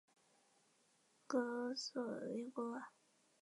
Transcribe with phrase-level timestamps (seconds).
[1.27, 2.89] 格罗索立功啦！